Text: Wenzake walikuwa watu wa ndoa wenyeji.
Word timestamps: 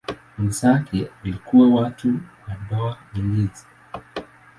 Wenzake 0.39 1.09
walikuwa 1.23 1.69
watu 1.69 2.07
wa 2.47 2.55
ndoa 2.65 2.97
wenyeji. 3.15 3.61